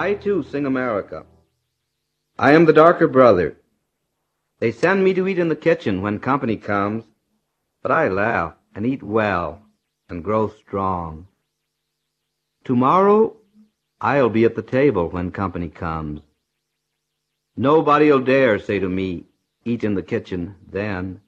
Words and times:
I 0.00 0.14
too 0.14 0.42
sing 0.44 0.64
America. 0.64 1.26
I 2.38 2.52
am 2.52 2.64
the 2.64 2.72
darker 2.72 3.06
brother. 3.06 3.58
They 4.58 4.72
send 4.72 5.04
me 5.04 5.12
to 5.12 5.28
eat 5.28 5.38
in 5.38 5.50
the 5.50 5.64
kitchen 5.68 6.00
when 6.00 6.20
company 6.20 6.56
comes, 6.56 7.04
but 7.82 7.92
I 7.92 8.08
laugh 8.08 8.54
and 8.74 8.86
eat 8.86 9.02
well 9.02 9.60
and 10.08 10.24
grow 10.24 10.48
strong. 10.48 11.26
Tomorrow 12.64 13.36
I'll 14.00 14.30
be 14.30 14.46
at 14.46 14.54
the 14.54 14.62
table 14.62 15.10
when 15.10 15.32
company 15.32 15.68
comes. 15.68 16.22
Nobody'll 17.54 18.24
dare 18.24 18.58
say 18.58 18.78
to 18.78 18.88
me, 18.88 19.26
eat 19.66 19.84
in 19.84 19.96
the 19.96 20.02
kitchen 20.14 20.54
then. 20.66 21.20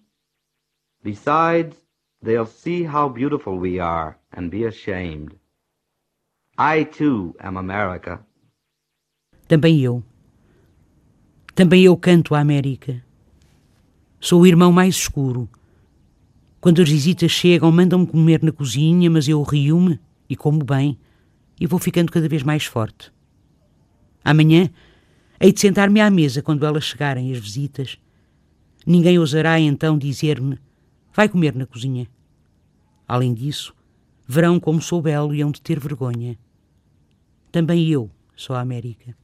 Besides, 1.03 1.77
they'll 2.23 2.47
see 2.47 2.84
how 2.84 3.11
beautiful 3.11 3.59
we 3.59 3.81
are 3.81 4.17
and 4.33 4.51
be 4.51 4.64
ashamed. 4.64 5.39
I 6.57 6.84
too 6.84 7.36
am 7.39 7.59
America. 7.59 8.25
Também 9.53 9.81
eu. 9.81 10.03
Também 11.55 11.83
eu 11.83 11.95
canto 11.95 12.34
a 12.34 12.41
América. 12.41 13.05
Sou 14.19 14.41
o 14.41 14.47
irmão 14.47 14.72
mais 14.72 14.95
escuro. 14.95 15.47
Quando 16.58 16.81
as 16.81 16.89
visitas 16.89 17.31
chegam, 17.33 17.70
mandam-me 17.70 18.06
comer 18.06 18.42
na 18.42 18.50
cozinha, 18.50 19.11
mas 19.11 19.28
eu 19.28 19.42
rio-me 19.42 20.00
e 20.27 20.34
como 20.34 20.64
bem, 20.64 20.98
e 21.61 21.67
vou 21.67 21.78
ficando 21.78 22.11
cada 22.11 22.27
vez 22.30 22.42
mais 22.42 22.64
forte. 22.64 23.12
Amanhã 24.25 24.70
hei 25.39 25.53
de 25.53 25.61
sentar-me 25.61 26.00
à 26.00 26.08
mesa 26.08 26.41
quando 26.41 26.64
elas 26.64 26.84
chegarem, 26.84 27.30
as 27.30 27.39
visitas. 27.39 27.98
Ninguém 28.86 29.19
ousará 29.19 29.61
então 29.61 29.98
dizer-me: 29.98 30.58
vai 31.12 31.28
comer 31.28 31.55
na 31.55 31.67
cozinha. 31.67 32.08
Além 33.06 33.34
disso, 33.34 33.75
verão 34.27 34.58
como 34.58 34.80
sou 34.80 35.03
belo 35.03 35.34
e 35.34 35.42
hão 35.42 35.50
de 35.50 35.61
ter 35.61 35.78
vergonha. 35.78 36.39
Também 37.50 37.86
eu 37.86 38.11
sou 38.34 38.56
a 38.56 38.61
América. 38.62 39.14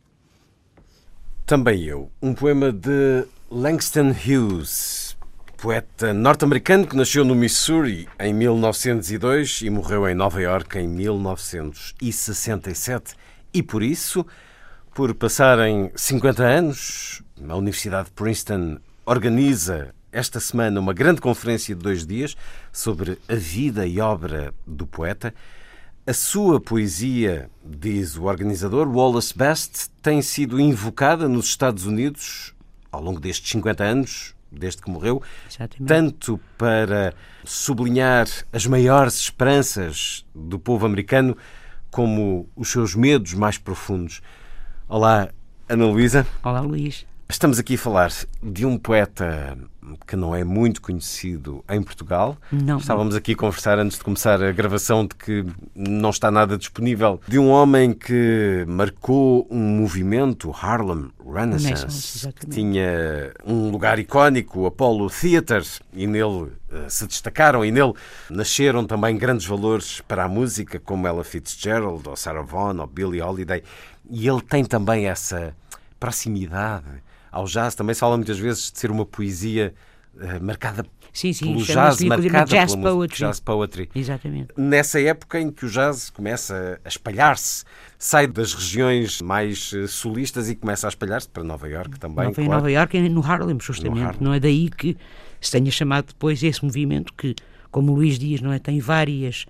Também 1.49 1.83
eu. 1.85 2.13
Um 2.21 2.35
poema 2.35 2.71
de 2.71 3.25
Langston 3.51 4.11
Hughes, 4.11 5.17
poeta 5.57 6.13
norte-americano 6.13 6.87
que 6.87 6.95
nasceu 6.95 7.25
no 7.25 7.35
Missouri 7.35 8.07
em 8.21 8.35
1902 8.35 9.63
e 9.63 9.71
morreu 9.71 10.07
em 10.07 10.15
Nova 10.15 10.43
York 10.43 10.79
em 10.79 10.87
1967. 10.87 13.15
E 13.55 13.63
por 13.63 13.83
isso, 13.83 14.27
por 14.95 15.15
passarem 15.15 15.91
50 15.97 16.45
anos, 16.45 17.23
a 17.49 17.57
Universidade 17.57 18.09
de 18.09 18.13
Princeton 18.13 18.77
organiza 19.07 19.95
esta 20.13 20.41
semana 20.41 20.79
uma 20.79 20.93
grande 20.93 21.23
conferência 21.23 21.75
de 21.75 21.81
dois 21.81 22.07
dias 22.07 22.37
sobre 22.71 23.19
a 23.27 23.35
vida 23.35 23.87
e 23.87 24.01
obra 24.01 24.53
do 24.67 24.87
poeta. 24.87 25.33
A 26.09 26.15
sua 26.15 26.59
poesia, 26.59 27.51
diz 27.63 28.17
o 28.17 28.25
organizador 28.25 28.89
Wallace 28.89 29.37
Best, 29.37 29.91
tem 30.01 30.23
sido 30.23 30.59
invocada 30.59 31.29
nos 31.29 31.45
Estados 31.45 31.85
Unidos 31.85 32.55
ao 32.91 33.03
longo 33.03 33.21
destes 33.21 33.51
50 33.51 33.85
anos, 33.85 34.35
desde 34.51 34.81
que 34.81 34.91
morreu, 34.91 35.23
Exatamente. 35.47 35.87
tanto 35.87 36.41
para 36.57 37.13
sublinhar 37.45 38.27
as 38.51 38.65
maiores 38.65 39.21
esperanças 39.21 40.25
do 40.35 40.59
povo 40.59 40.87
americano, 40.87 41.37
como 41.91 42.49
os 42.57 42.71
seus 42.71 42.95
medos 42.95 43.35
mais 43.35 43.59
profundos. 43.59 44.23
Olá, 44.89 45.29
Ana 45.69 45.85
Luísa. 45.85 46.27
Olá, 46.43 46.63
Luís. 46.63 47.05
Estamos 47.31 47.59
aqui 47.59 47.75
a 47.75 47.79
falar 47.79 48.11
de 48.43 48.65
um 48.65 48.79
poeta 48.79 49.57
que 50.07 50.17
não 50.17 50.35
é 50.35 50.43
muito 50.45 50.81
conhecido 50.81 51.63
em 51.69 51.83
Portugal. 51.83 52.39
Não. 52.51 52.79
Estávamos 52.79 53.15
aqui 53.15 53.33
a 53.33 53.37
conversar 53.37 53.79
antes 53.79 53.99
de 53.99 54.05
começar 54.05 54.43
a 54.43 54.51
gravação 54.51 55.07
de 55.07 55.15
que 55.15 55.45
não 55.75 56.09
está 56.09 56.31
nada 56.31 56.57
disponível. 56.57 57.21
De 57.29 57.39
um 57.39 57.51
homem 57.51 57.93
que 57.93 58.65
marcou 58.67 59.47
um 59.51 59.61
movimento, 59.61 60.51
Harlem 60.51 61.11
Renaissance, 61.23 62.33
que 62.33 62.47
tinha 62.47 63.35
um 63.45 63.71
lugar 63.71 63.99
icónico, 63.99 64.61
o 64.61 64.67
Apollo 64.67 65.11
Theatre, 65.11 65.69
e 65.93 66.07
nele 66.07 66.51
eh, 66.73 66.87
se 66.89 67.07
destacaram 67.07 67.63
e 67.63 67.71
nele 67.71 67.93
nasceram 68.31 68.87
também 68.87 69.19
grandes 69.19 69.45
valores 69.45 70.01
para 70.01 70.25
a 70.25 70.29
música, 70.29 70.81
como 70.81 71.07
Ella 71.07 71.25
Fitzgerald, 71.25 72.09
ou 72.09 72.17
Sarah 72.17 72.43
Vaughan, 72.43 72.81
ou 72.81 72.87
Billie 72.87 73.21
Holiday. 73.21 73.63
E 74.09 74.27
ele 74.27 74.41
tem 74.41 74.65
também 74.65 75.07
essa 75.07 75.55
proximidade 76.01 76.87
ao 77.31 77.45
jazz. 77.47 77.75
Também 77.75 77.95
se 77.95 78.01
fala 78.01 78.17
muitas 78.17 78.39
vezes 78.39 78.71
de 78.73 78.79
ser 78.79 78.91
uma 78.91 79.05
poesia 79.07 79.75
eh, 80.21 80.39
marcada 80.41 80.85
Sim, 81.13 81.33
sim, 81.33 81.47
pelo 81.53 81.65
chama-se 81.65 81.99
jazz, 82.07 82.09
marcada 82.09 82.45
jazz 82.51 82.77
pela 82.77 82.91
poetry. 82.93 83.19
jazz 83.19 83.41
poetry. 83.41 83.91
Exatamente. 83.95 84.49
Nessa 84.57 85.01
época 85.01 85.41
em 85.41 85.51
que 85.51 85.65
o 85.67 85.69
jazz 85.71 86.11
começa 86.11 86.81
a 86.85 86.89
espalhar-se, 86.89 87.65
sai 87.99 88.27
das 88.27 88.53
regiões 88.55 89.21
mais 89.23 89.73
eh, 89.75 89.87
solistas 89.87 90.49
e 90.51 90.55
começa 90.55 90.87
a 90.87 90.91
espalhar-se 90.91 91.29
para 91.29 91.43
Nova 91.43 91.69
Iorque 91.69 91.99
também. 91.99 92.27
não 92.27 92.35
foi 92.35 92.45
em 92.45 92.47
claro. 92.47 92.61
Nova 92.63 92.71
Iorque, 92.71 92.97
é 92.99 93.09
no 93.09 93.25
Harlem, 93.25 93.59
justamente. 93.61 94.01
No 94.01 94.07
Harlem. 94.07 94.23
Não 94.23 94.35
é 94.35 94.39
daí 94.41 94.69
que 94.71 94.97
se 95.41 95.51
tenha 95.51 95.71
chamado 95.71 96.07
depois 96.09 96.43
esse 96.43 96.65
movimento 96.65 97.13
que, 97.15 97.35
como 97.71 97.93
o 97.93 97.95
Luís 97.97 98.19
diz, 98.19 98.41
não 98.41 98.53
é, 98.53 98.59
tem 98.59 98.79
várias, 98.81 99.47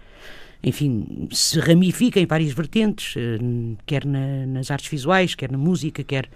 enfim, 0.62 1.28
se 1.32 1.58
ramifica 1.60 2.18
em 2.20 2.26
várias 2.26 2.52
vertentes, 2.52 3.14
eh, 3.16 3.38
quer 3.86 4.04
na- 4.04 4.46
nas 4.46 4.70
artes 4.70 4.88
visuais, 4.90 5.34
quer 5.34 5.50
na 5.50 5.58
música, 5.58 6.02
quer, 6.04 6.28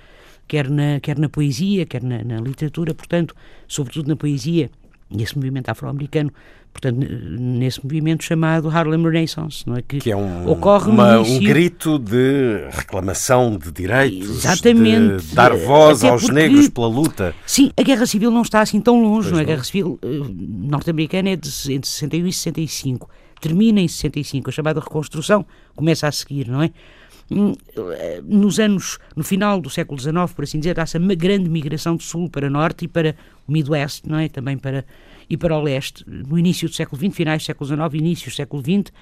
quer, 0.52 0.68
na, 0.68 1.00
quer 1.00 1.18
na 1.18 1.30
poesia, 1.30 1.86
quer 1.86 2.02
na, 2.02 2.22
na 2.22 2.36
literatura, 2.38 2.92
portanto, 2.92 3.34
sobretudo 3.66 4.06
na 4.08 4.16
poesia, 4.16 4.70
e 5.10 5.22
esse 5.22 5.34
movimento 5.34 5.70
afro-americano, 5.70 6.30
portanto, 6.74 6.98
nesse 7.00 7.82
movimento 7.82 8.22
chamado 8.22 8.68
Harlem 8.68 9.02
Renaissance, 9.02 9.66
não 9.66 9.76
é? 9.76 9.80
Que, 9.82 9.98
Que 9.98 10.10
é 10.12 10.16
um, 10.16 10.50
ocorre 10.50 10.90
uma- 10.90 11.20
um 11.20 11.24
início- 11.24 11.48
grito 11.48 11.98
de 11.98 12.66
reclamação 12.70 13.56
de 13.56 13.72
direitos, 13.72 14.28
Exatamente. 14.44 15.24
de 15.24 15.34
dar 15.34 15.56
voz 15.56 16.04
Até 16.04 16.12
aos 16.12 16.20
porque- 16.22 16.34
negros 16.34 16.68
pela 16.68 16.86
luta. 16.88 17.34
Sim, 17.46 17.70
a 17.74 17.82
Guerra 17.82 18.04
Civil 18.04 18.30
não 18.30 18.42
está 18.42 18.60
assim 18.60 18.78
tão 18.80 19.02
longe, 19.02 19.30
Pois 19.30 19.32
não 19.32 19.38
é? 19.38 19.40
A 19.40 19.44
não. 19.44 19.52
Guerra 19.52 19.64
Civil 19.64 19.98
eh, 20.02 20.06
norte-americana 20.68 21.30
é 21.30 21.36
de, 21.36 21.48
entre 21.72 21.88
61 21.88 22.26
e 22.26 22.32
65. 22.32 23.08
Termina 23.40 23.80
em 23.80 23.88
65. 23.88 24.50
A 24.50 24.52
chamada 24.52 24.80
reconstrução 24.80 25.44
começa 25.74 26.06
a 26.06 26.12
seguir, 26.12 26.46
não 26.48 26.62
é? 26.62 26.70
Hum, 27.30 27.54
eh, 27.76 28.20
Nos 28.24 28.58
anos, 28.58 28.98
no 29.16 29.24
final 29.24 29.60
do 29.60 29.70
século 29.70 29.98
XIX, 30.00 30.32
por 30.34 30.44
assim 30.44 30.58
dizer, 30.58 30.78
há-se 30.78 30.98
uma 30.98 31.14
grande 31.14 31.48
migração 31.48 31.96
de 31.96 32.02
sul 32.04 32.28
para 32.28 32.50
norte 32.50 32.84
e 32.84 32.88
para 32.88 33.14
o 33.48 33.52
Midwest, 33.52 34.02
não 34.06 34.18
é? 34.18 34.28
Também 34.28 34.58
para, 34.58 34.84
e 35.28 35.36
para 35.36 35.56
o 35.56 35.62
leste, 35.62 36.04
no 36.06 36.38
início 36.38 36.68
do 36.68 36.74
século 36.74 37.00
XX, 37.00 37.14
finais 37.16 37.42
do 37.42 37.46
século 37.46 37.66
XIX, 37.68 37.94
início 37.94 38.30
do 38.30 38.34
século 38.34 38.62
XX, 38.62 38.92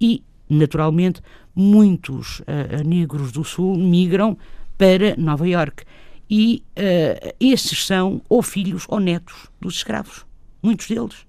e, 0.00 0.22
naturalmente, 0.48 1.20
muitos 1.54 2.42
eh, 2.46 2.82
negros 2.84 3.32
do 3.32 3.44
sul 3.44 3.76
migram 3.76 4.36
para 4.76 5.14
Nova 5.16 5.46
Iorque. 5.48 5.84
E 6.28 6.62
eh, 6.74 7.34
esses 7.38 7.86
são 7.86 8.20
ou 8.28 8.42
filhos 8.42 8.84
ou 8.88 8.98
netos 8.98 9.46
dos 9.60 9.76
escravos, 9.76 10.26
muitos 10.62 10.88
deles. 10.88 11.24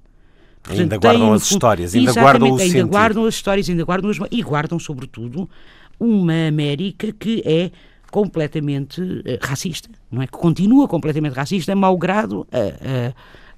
Ainda 0.70 1.00
têm, 1.00 1.00
guardam 1.00 1.34
as 1.34 1.50
histórias, 1.52 1.96
ainda 1.96 2.14
guardam 2.14 2.50
o 2.50 2.52
ainda 2.54 2.66
sentido. 2.66 2.88
guardam 2.88 3.26
as 3.26 3.36
histórias, 3.36 3.70
ainda 3.70 3.84
guardam 3.86 4.10
as, 4.10 4.18
e 4.32 4.42
guardam, 4.42 4.80
sobretudo, 4.80 5.50
uma 6.00 6.48
América 6.48 7.12
que 7.12 7.42
é 7.46 7.72
completamente 8.12 9.02
eh, 9.26 9.38
racista, 9.42 9.90
não 10.12 10.22
é? 10.22 10.28
Que 10.28 10.34
continua 10.34 10.88
completamente 10.88 11.34
racista, 11.34 11.76
malgrado 11.76 12.48
a, 12.52 12.58
a- 12.58 13.14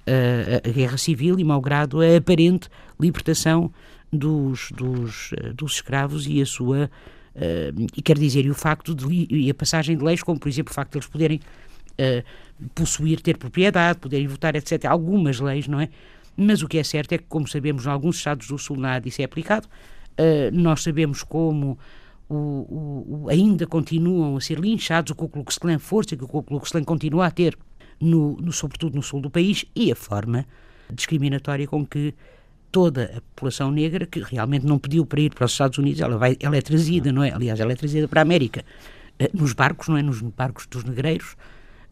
a- 0.07 0.69
a 0.69 0.71
guerra 0.71 0.97
civil 0.97 1.39
e 1.39 1.43
malgrado 1.43 2.01
a 2.01 2.17
aparente 2.17 2.67
libertação 2.99 3.71
dos, 4.11 4.71
dos, 4.71 5.31
eh, 5.37 5.53
dos 5.53 5.73
escravos 5.73 6.25
e 6.27 6.41
a 6.41 6.45
sua 6.45 6.89
eh, 7.35 7.71
e 7.95 8.01
quer 8.01 8.17
dizer 8.17 8.45
e 8.45 8.49
o 8.49 8.55
facto 8.55 8.95
de 8.95 9.27
e 9.29 9.49
a 9.49 9.53
passagem 9.53 9.95
de 9.97 10.03
leis 10.03 10.23
como 10.23 10.39
por 10.39 10.49
exemplo 10.49 10.71
o 10.71 10.73
facto 10.73 10.93
de 10.93 10.97
eles 10.97 11.07
poderem 11.07 11.39
eh, 11.97 12.23
possuir, 12.73 13.21
ter 13.21 13.37
propriedade, 13.37 13.99
poderem 13.99 14.25
votar, 14.27 14.55
etc. 14.55 14.85
Algumas 14.85 15.39
leis, 15.39 15.67
não 15.67 15.79
é? 15.79 15.89
Mas 16.35 16.63
o 16.63 16.67
que 16.67 16.77
é 16.77 16.83
certo 16.83 17.11
é 17.11 17.17
que, 17.17 17.25
como 17.27 17.45
sabemos, 17.47 17.85
em 17.85 17.89
alguns 17.89 18.15
estados 18.17 18.47
do 18.47 18.57
Sul 18.57 18.77
nada 18.77 19.01
disso 19.01 19.21
é 19.21 19.25
aplicado. 19.25 19.67
Eh, 20.17 20.49
nós 20.51 20.81
sabemos 20.81 21.21
como 21.23 21.77
o, 22.29 23.23
o- 23.23 23.29
ainda 23.29 23.65
continuam 23.65 24.37
a 24.37 24.41
ser 24.41 24.59
linchados, 24.59 25.11
o 25.11 25.15
Ku 25.15 25.27
Klux 25.27 25.57
Klan 25.57 25.79
força 25.79 26.15
que 26.15 26.23
o 26.23 26.27
Ku 26.27 26.43
Klux 26.43 26.71
Klan 26.71 26.83
continua 26.83 27.25
a 27.25 27.31
ter 27.31 27.57
no, 27.99 28.37
no, 28.37 28.51
sobretudo 28.53 28.95
no 28.95 29.03
sul 29.03 29.19
do 29.21 29.29
país, 29.29 29.65
e 29.75 29.91
a 29.91 29.95
forma 29.95 30.45
discriminatória 30.93 31.67
com 31.67 31.85
que 31.85 32.13
toda 32.71 33.05
a 33.17 33.21
população 33.21 33.71
negra, 33.71 34.05
que 34.05 34.19
realmente 34.19 34.65
não 34.65 34.77
pediu 34.77 35.05
para 35.05 35.19
ir 35.19 35.33
para 35.33 35.45
os 35.45 35.51
Estados 35.51 35.77
Unidos, 35.77 35.99
ela, 36.01 36.17
vai, 36.17 36.37
ela 36.39 36.55
é 36.55 36.61
trazida, 36.61 37.11
não 37.11 37.23
é? 37.23 37.31
Aliás, 37.33 37.59
ela 37.59 37.71
é 37.71 37.75
trazida 37.75 38.07
para 38.07 38.21
a 38.21 38.23
América, 38.23 38.63
uh, 39.19 39.37
nos 39.37 39.53
barcos, 39.53 39.87
não 39.87 39.97
é? 39.97 40.03
Nos 40.03 40.21
barcos 40.21 40.67
dos 40.67 40.83
negreiros, 40.83 41.33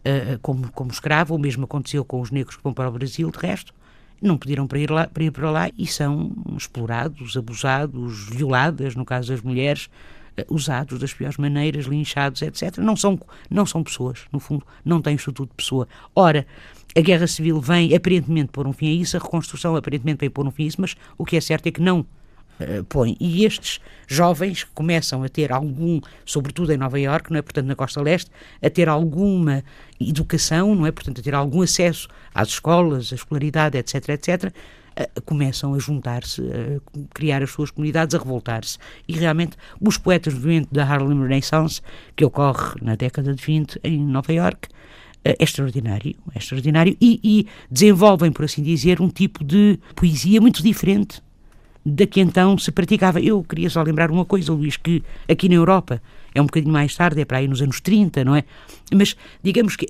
uh, 0.02 0.38
como, 0.42 0.72
como 0.72 0.92
escravo, 0.92 1.36
o 1.36 1.40
mesmo 1.40 1.66
aconteceu 1.66 2.06
com 2.06 2.22
os 2.22 2.30
negros 2.30 2.56
que 2.56 2.64
vão 2.64 2.74
para 2.74 2.88
o 2.90 2.92
Brasil, 2.92 3.30
de 3.32 3.40
resto, 3.40 3.74
não 4.22 4.38
pediram 4.38 4.66
para 4.68 4.80
ir, 4.80 4.90
lá, 4.90 5.08
para 5.08 5.24
ir 5.24 5.32
para 5.32 5.50
lá 5.52 5.70
e 5.78 5.86
são 5.86 6.32
explorados, 6.56 7.36
abusados, 7.38 8.30
violadas, 8.30 8.96
no 8.96 9.06
caso 9.06 9.30
das 9.32 9.42
mulheres, 9.42 9.90
usados 10.50 11.00
das 11.00 11.14
piores 11.14 11.38
maneiras, 11.38 11.86
linchados, 11.86 12.42
etc. 12.42 12.78
Não 12.78 12.96
são, 12.96 13.20
não 13.50 13.66
são 13.66 13.84
pessoas, 13.84 14.26
no 14.32 14.40
fundo, 14.40 14.66
não 14.84 15.02
têm 15.02 15.16
estatuto 15.16 15.52
de 15.52 15.56
pessoa. 15.56 15.88
Ora, 16.16 16.46
a 16.96 17.02
guerra 17.02 17.28
civil 17.28 17.60
vem 17.60 17.96
aparentemente 17.96 18.50
pôr 18.52 18.68
um 18.68 18.74
fim 18.74 18.88
a 18.88 19.02
isso, 19.02 19.18
a 19.18 19.20
reconstrução 19.20 19.76
aparentemente 19.76 20.20
vem 20.20 20.30
pôr 20.30 20.46
um 20.46 20.52
fim 20.52 20.64
a 20.64 20.68
isso, 20.68 20.82
mas 20.82 20.96
o 21.18 21.26
que 21.26 21.38
é 21.38 21.42
certo 21.42 21.68
é 21.68 21.72
que 21.72 21.82
não 21.82 22.02
uh, 22.02 22.84
põe. 22.90 23.16
E 23.20 23.46
estes 23.46 23.80
jovens 24.08 24.64
começam 24.74 25.24
a 25.24 25.30
ter 25.30 25.52
algum, 25.52 26.00
sobretudo 26.26 26.72
em 26.72 26.78
Nova 26.78 27.00
Iorque, 27.00 27.32
não 27.32 27.40
é? 27.40 27.42
portanto 27.42 27.66
na 27.66 27.76
costa 27.76 28.02
leste, 28.02 28.32
a 28.62 28.70
ter 28.70 28.90
alguma 28.90 29.64
educação, 30.00 30.74
não 30.76 30.86
é? 30.86 30.92
portanto 30.92 31.20
a 31.20 31.24
ter 31.24 31.36
algum 31.36 31.62
acesso 31.62 32.08
às 32.34 32.50
escolas, 32.50 33.12
à 33.12 33.16
escolaridade, 33.16 33.78
etc, 33.78 34.10
etc, 34.10 34.54
começam 35.26 35.74
a 35.74 35.80
juntar-se, 35.80 36.42
a 36.42 37.00
criar 37.14 37.44
as 37.44 37.52
suas 37.52 37.72
comunidades, 37.72 38.16
a 38.16 38.18
revoltar-se. 38.18 38.78
E 39.08 39.14
realmente 39.14 39.58
os 39.80 39.98
poetas 39.98 40.34
do 40.34 40.40
movimento 40.40 40.70
da 40.72 40.84
Harlem 40.84 41.22
Renaissance, 41.22 41.82
que 42.16 42.26
ocorre 42.26 42.76
na 42.82 42.96
década 42.96 43.34
de 43.34 43.44
20 43.44 43.80
em 43.84 44.00
Nova 44.00 44.34
Iorque, 44.34 44.70
é 45.24 45.36
extraordinário, 45.44 46.16
é 46.34 46.38
extraordinário 46.38 46.96
e, 47.02 47.20
e, 47.24 47.48
desenvolvem, 47.70 48.32
por 48.32 48.46
assim 48.46 48.64
dizer, 48.64 49.02
um 49.02 49.10
tipo 49.10 49.44
de 49.44 49.78
poesia 49.94 50.40
muito 50.40 50.64
diferente 50.64 51.22
da 51.86 52.06
que 52.06 52.20
então 52.20 52.58
se 52.58 52.72
praticava. 52.72 53.20
Eu 53.20 53.44
queria 53.44 53.70
só 53.70 53.82
lembrar 53.82 54.12
uma 54.12 54.26
coisa, 54.26 54.52
Luís, 54.52 54.78
que 54.78 55.04
aqui 55.28 55.48
na 55.48 55.56
Europa 55.56 56.02
é 56.34 56.42
um 56.42 56.46
bocadinho 56.46 56.72
mais 56.72 56.96
tarde, 56.96 57.22
é 57.22 57.26
para 57.26 57.40
aí 57.40 57.48
nos 57.48 57.62
anos 57.62 57.80
30, 57.80 58.24
não 58.26 58.36
é? 58.36 58.44
Mas 58.94 59.16
digamos 59.42 59.76
que 59.76 59.88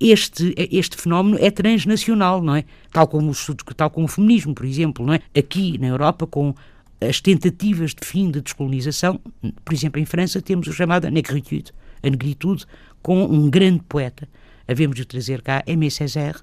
este, 0.00 0.54
este 0.56 0.96
fenómeno 0.96 1.38
é 1.40 1.50
transnacional, 1.50 2.42
não 2.42 2.56
é? 2.56 2.64
Tal 2.92 3.06
como, 3.06 3.30
o, 3.30 3.74
tal 3.74 3.90
como 3.90 4.06
o 4.06 4.08
feminismo, 4.08 4.54
por 4.54 4.66
exemplo, 4.66 5.04
não 5.06 5.14
é? 5.14 5.20
Aqui 5.36 5.78
na 5.78 5.88
Europa, 5.88 6.26
com 6.26 6.54
as 7.00 7.20
tentativas 7.20 7.94
de 7.94 8.06
fim 8.06 8.30
de 8.30 8.40
descolonização, 8.40 9.20
por 9.64 9.74
exemplo, 9.74 10.00
em 10.00 10.04
França 10.04 10.40
temos 10.40 10.66
o 10.66 10.72
chamado 10.72 11.08
negritude, 11.10 11.72
a 12.02 12.10
negritude, 12.10 12.64
com 13.02 13.24
um 13.24 13.50
grande 13.50 13.82
poeta, 13.88 14.28
havemos 14.66 14.96
de 14.96 15.04
trazer 15.04 15.42
cá 15.42 15.62
Aimé 15.66 15.90
Césaire, 15.90 16.40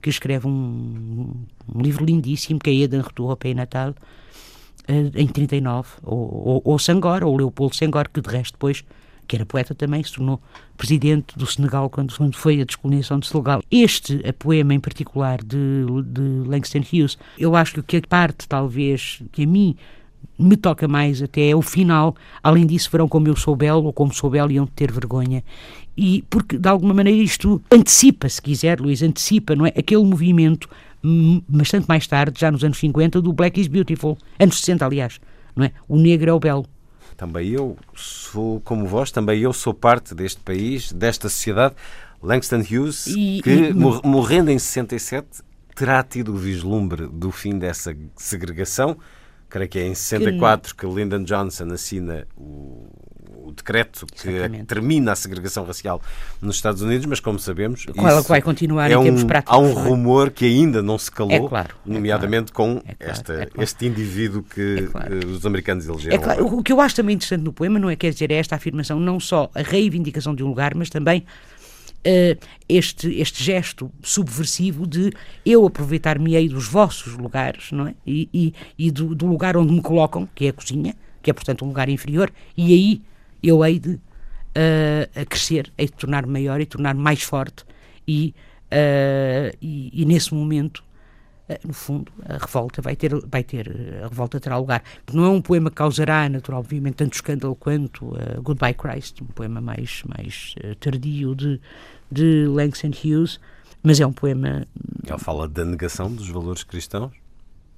que 0.00 0.10
escreve 0.10 0.46
um, 0.46 1.44
um 1.74 1.80
livro 1.80 2.04
lindíssimo, 2.04 2.58
que 2.58 2.70
é 2.70 2.74
Eden 2.74 3.02
Retour 3.02 3.30
au 3.30 3.36
Pays 3.36 3.54
Natal, 3.54 3.94
eh, 4.88 5.10
em 5.14 5.26
39, 5.28 5.88
ou, 6.02 6.48
ou, 6.48 6.62
ou 6.64 6.78
Sangor, 6.78 7.22
ou 7.22 7.36
Leopoldo 7.36 7.76
Sangor, 7.76 8.08
que 8.12 8.20
de 8.20 8.28
resto 8.28 8.54
depois, 8.54 8.84
que 9.26 9.36
era 9.36 9.46
poeta 9.46 9.74
também, 9.74 10.02
se 10.02 10.12
tornou 10.12 10.40
presidente 10.76 11.36
do 11.38 11.46
Senegal 11.46 11.88
quando, 11.88 12.14
quando 12.14 12.36
foi 12.36 12.60
a 12.60 12.64
descolonização 12.64 13.18
do 13.18 13.26
Senegal. 13.26 13.62
Este 13.70 14.20
poema 14.38 14.74
em 14.74 14.80
particular 14.80 15.38
de, 15.42 15.84
de 16.06 16.48
Langston 16.48 16.80
Hughes, 16.80 17.16
eu 17.38 17.56
acho 17.56 17.82
que 17.82 17.96
a 17.96 18.02
parte, 18.02 18.48
talvez, 18.48 19.22
que 19.32 19.44
a 19.44 19.46
mim 19.46 19.76
me 20.38 20.56
toca 20.56 20.88
mais 20.88 21.22
até 21.22 21.50
é 21.50 21.56
o 21.56 21.62
final. 21.62 22.14
Além 22.42 22.66
disso, 22.66 22.90
verão 22.90 23.08
como 23.08 23.28
eu 23.28 23.36
sou 23.36 23.54
belo 23.54 23.84
ou 23.84 23.92
como 23.92 24.12
sou 24.12 24.30
belo 24.30 24.50
iam 24.50 24.66
ter 24.66 24.90
vergonha. 24.90 25.42
E 25.96 26.24
porque, 26.28 26.58
de 26.58 26.68
alguma 26.68 26.94
maneira, 26.94 27.22
isto 27.22 27.62
antecipa, 27.70 28.28
se 28.28 28.40
quiser, 28.40 28.80
Luís, 28.80 29.02
antecipa, 29.02 29.54
não 29.54 29.66
é? 29.66 29.72
Aquele 29.76 30.04
movimento, 30.04 30.68
hum, 31.04 31.42
bastante 31.48 31.86
mais 31.86 32.06
tarde, 32.06 32.40
já 32.40 32.50
nos 32.50 32.64
anos 32.64 32.78
50, 32.78 33.20
do 33.20 33.32
Black 33.32 33.60
is 33.60 33.66
Beautiful. 33.66 34.16
Anos 34.38 34.58
60, 34.60 34.84
aliás, 34.84 35.20
não 35.54 35.64
é? 35.64 35.72
O 35.86 35.98
negro 35.98 36.30
é 36.30 36.32
o 36.32 36.40
belo. 36.40 36.66
Também 37.16 37.48
eu 37.50 37.76
sou 37.94 38.60
como 38.60 38.86
vós, 38.86 39.10
também 39.10 39.40
eu 39.40 39.52
sou 39.52 39.74
parte 39.74 40.14
deste 40.14 40.40
país, 40.40 40.92
desta 40.92 41.28
sociedade. 41.28 41.74
Langston 42.22 42.60
Hughes, 42.60 43.06
e, 43.08 43.40
que 43.42 43.50
e, 43.50 43.74
morrendo 43.74 44.50
em 44.50 44.58
67, 44.58 45.42
terá 45.74 46.02
tido 46.02 46.32
o 46.32 46.36
vislumbre 46.36 47.06
do 47.06 47.32
fim 47.32 47.58
dessa 47.58 47.96
segregação 48.16 48.96
creio 49.52 49.68
que 49.68 49.78
é 49.78 49.86
em 49.86 49.94
64 49.94 50.74
que, 50.74 50.86
que 50.86 50.92
Lyndon 50.92 51.24
Johnson 51.24 51.66
assina 51.72 52.26
o, 52.38 52.88
o 53.44 53.52
decreto 53.52 54.06
que 54.06 54.28
Exatamente. 54.28 54.64
termina 54.64 55.12
a 55.12 55.16
segregação 55.16 55.64
racial 55.64 56.00
nos 56.40 56.56
Estados 56.56 56.82
Unidos, 56.82 57.06
mas 57.06 57.20
como 57.20 57.38
sabemos, 57.38 57.84
com 57.86 58.08
ela 58.08 58.22
vai 58.22 58.40
continuar 58.42 58.90
é 58.90 58.94
em 58.94 59.10
um, 59.10 59.26
práticos. 59.26 59.54
Há 59.54 59.58
um 59.58 59.70
é? 59.70 59.82
rumor 59.88 60.30
que 60.30 60.44
ainda 60.44 60.82
não 60.82 60.98
se 60.98 61.10
calou, 61.10 61.32
é 61.32 61.48
claro, 61.48 61.74
é 61.86 61.92
nomeadamente 61.92 62.52
é 62.52 62.54
claro, 62.54 62.74
com 62.74 62.82
esta, 62.98 63.48
este 63.58 63.86
indivíduo 63.86 64.42
que 64.42 64.88
claro. 64.90 65.14
Eh, 65.14 65.26
os 65.26 65.44
americanos 65.44 65.86
elegeram. 65.86 66.18
Claro. 66.22 66.58
O 66.58 66.62
que 66.62 66.72
eu 66.72 66.80
acho 66.80 66.96
também 66.96 67.14
interessante 67.14 67.42
no 67.42 67.52
poema 67.52 67.78
não 67.78 67.90
é 67.90 67.96
quer 67.96 68.10
dizer 68.10 68.30
é 68.30 68.36
esta 68.36 68.56
afirmação, 68.56 68.98
não 68.98 69.18
só 69.18 69.50
a 69.54 69.62
reivindicação 69.62 70.34
de 70.34 70.42
um 70.42 70.48
lugar, 70.48 70.74
mas 70.74 70.88
também 70.88 71.24
uh, 72.06 72.46
este, 72.68 73.20
este 73.20 73.42
gesto 73.42 73.90
subversivo 74.02 74.86
de 74.86 75.12
eu 75.44 75.66
aproveitar-me-ei 75.66 76.48
dos 76.48 76.66
vossos 76.68 77.14
lugares, 77.14 77.70
não 77.72 77.88
é? 77.88 77.94
E, 78.06 78.28
e, 78.32 78.54
e 78.78 78.90
do, 78.90 79.14
do, 79.14 79.26
lugar 79.26 79.56
onde 79.56 79.72
me 79.72 79.82
colocam, 79.82 80.28
que 80.34 80.46
é 80.46 80.48
a 80.50 80.52
cozinha, 80.52 80.94
que 81.22 81.30
é, 81.30 81.34
portanto, 81.34 81.64
um 81.64 81.68
lugar 81.68 81.88
inferior, 81.88 82.30
e 82.56 82.72
aí 82.72 83.02
eu 83.42 83.64
hei 83.64 83.78
de 83.78 83.94
uh, 83.94 84.00
a 85.20 85.24
crescer, 85.24 85.72
hei 85.76 85.86
de 85.86 85.92
tornar-me 85.92 86.32
maior 86.32 86.60
e 86.60 86.66
tornar-me 86.66 87.00
mais 87.00 87.22
forte, 87.22 87.64
e, 88.06 88.34
uh, 88.66 89.56
e, 89.60 90.02
e 90.02 90.04
nesse 90.04 90.34
momento 90.34 90.84
no 91.64 91.72
fundo, 91.72 92.10
a 92.24 92.38
revolta 92.38 92.80
vai 92.80 92.96
ter, 92.96 93.14
vai 93.26 93.42
ter, 93.42 93.68
a 94.02 94.08
revolta 94.08 94.40
terá 94.40 94.56
lugar. 94.56 94.82
Não 95.12 95.24
é 95.24 95.28
um 95.28 95.42
poema 95.42 95.70
que 95.70 95.76
causará, 95.76 96.28
natural, 96.28 96.60
obviamente, 96.60 96.94
tanto 96.94 97.14
escândalo 97.14 97.54
quanto 97.54 98.06
uh, 98.06 98.40
Goodbye 98.42 98.74
Christ, 98.74 99.20
um 99.22 99.26
poema 99.26 99.60
mais, 99.60 100.02
mais 100.06 100.54
uh, 100.64 100.74
tardio 100.76 101.34
de, 101.34 101.60
de 102.10 102.46
Langston 102.46 102.90
Hughes, 102.90 103.40
mas 103.82 104.00
é 104.00 104.06
um 104.06 104.12
poema... 104.12 104.66
Ele 105.06 105.18
fala 105.18 105.48
da 105.48 105.64
negação 105.64 106.12
dos 106.12 106.28
valores 106.28 106.62
cristãos? 106.62 107.12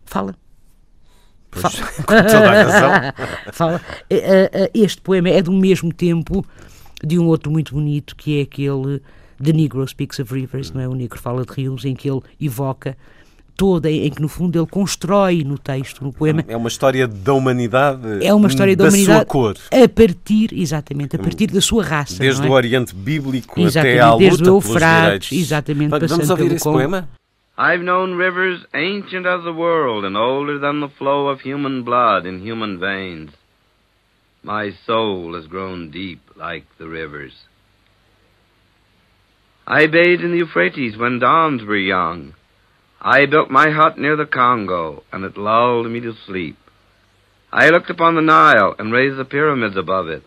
Fala. 0.05 0.37
Pois, 1.61 1.81
com 1.97 2.05
toda 2.05 2.51
a 2.51 2.62
razão. 2.62 3.15
fala. 3.53 3.81
Eh, 4.11 4.70
este 4.75 5.01
poema 5.01 5.29
é 5.29 5.43
do 5.43 5.53
mesmo 5.53 5.93
tempo 5.93 6.44
de 7.03 7.19
um 7.19 7.27
outro 7.27 7.51
muito 7.51 7.75
bonito, 7.75 8.17
que 8.17 8.41
é 8.41 8.43
aquele 8.43 9.01
The 9.43 9.53
Negro 9.53 9.87
Speaks 9.87 10.19
of 10.19 10.32
Rivers, 10.32 10.70
não 10.70 10.81
é? 10.81 10.89
O 10.89 10.94
negro 10.94 11.19
fala 11.19 11.44
de 11.44 11.53
rios, 11.53 11.84
em 11.84 11.94
que 11.94 12.08
ele 12.08 12.20
evoca 12.41 12.96
toda, 13.56 13.91
em 13.91 14.11
que 14.11 14.20
no 14.20 14.29
fundo 14.29 14.58
ele 14.58 14.67
constrói 14.67 15.44
no 15.44 15.58
texto, 15.58 16.03
no 16.03 16.13
poema. 16.13 16.44
É 16.49 16.56
uma 16.56 16.69
história 16.69 17.06
da 17.06 17.32
humanidade. 17.32 18.25
É 18.25 18.34
uma 18.34 18.49
história 18.49 18.77
da, 18.77 18.84
da 18.84 18.91
humanidade. 18.91 19.19
Sua 19.19 19.25
cor. 19.27 19.56
A 19.70 19.89
partir, 19.89 20.53
exatamente, 20.53 21.17
a 21.17 21.19
partir 21.19 21.46
da 21.46 21.61
sua 21.61 21.84
raça. 21.84 22.19
Desde 22.19 22.46
é? 22.46 22.51
o 22.51 22.53
Oriente 22.53 22.94
Bíblico 22.94 23.61
exatamente, 23.61 23.99
até 23.99 24.01
à 24.01 24.13
luta 24.13 24.25
desde 24.25 24.43
o 24.44 24.55
Eufrates, 24.55 25.39
exatamente, 25.39 25.91
Vamos 25.91 26.11
passando 26.11 26.31
ouvir 26.31 26.44
pelo 26.44 26.56
esse 26.56 26.65
poema? 26.65 27.08
I've 27.56 27.81
known 27.81 28.15
rivers 28.15 28.65
ancient 28.75 29.27
as 29.27 29.44
the 29.44 29.53
world 29.53 30.05
and 30.05 30.17
older 30.17 30.58
than 30.58 30.81
the 30.81 30.89
flow 30.89 31.29
of 31.29 31.41
human 31.41 31.84
blood 31.84 32.27
in 32.27 32.41
human 32.41 32.81
veins. 32.81 33.31
My 34.43 34.70
soul 34.87 35.34
has 35.34 35.46
grown 35.46 35.91
deep 35.91 36.20
like 36.34 36.65
the 36.79 36.89
rivers. 36.89 37.32
I 39.67 39.87
bathed 39.87 40.23
in 40.23 40.32
the 40.32 40.39
Euphrates 40.39 40.96
when 40.96 41.20
dawns 41.20 41.63
were 41.63 41.77
young. 41.77 42.34
I 43.01 43.27
built 43.27 43.51
my 43.51 43.70
hut 43.70 43.99
near 43.99 44.17
the 44.17 44.27
Congo, 44.27 45.05
and 45.13 45.25
it 45.25 45.39
lulled 45.39 45.91
me 45.91 46.01
to 46.01 46.13
sleep. 46.27 46.56
I 47.53 47.69
looked 47.69 47.89
upon 47.89 48.17
the 48.17 48.20
Nile 48.20 48.75
and 48.79 48.93
raised 48.93 49.17
the 49.17 49.25
pyramids 49.25 49.77
above 49.77 50.08
it. 50.08 50.25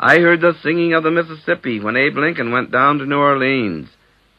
I 0.00 0.18
heard 0.18 0.40
the 0.40 0.56
singing 0.62 0.94
of 0.94 1.02
the 1.02 1.10
Mississippi 1.10 1.78
when 1.80 1.96
Abe 1.96 2.16
Lincoln 2.16 2.50
went 2.50 2.72
down 2.72 2.98
to 2.98 3.06
New 3.06 3.18
Orleans, 3.18 3.88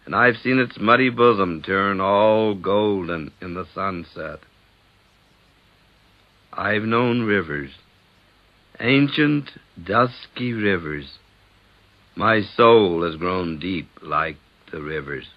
and 0.06 0.16
I've 0.16 0.38
seen 0.38 0.60
its 0.60 0.78
muddy 0.80 1.10
bosom 1.10 1.62
turn 1.62 2.02
all 2.02 2.56
golden 2.56 3.32
in 3.42 3.54
the 3.54 3.66
sunset. 3.74 4.40
I've 6.52 6.84
known 6.84 7.22
rivers, 7.22 7.72
ancient, 8.80 9.52
dusky 9.82 10.54
rivers. 10.54 11.18
My 12.16 12.42
soul 12.56 13.04
has 13.04 13.16
grown 13.16 13.60
deep 13.60 13.88
like 14.02 14.38
the 14.72 14.82
rivers. 14.82 15.28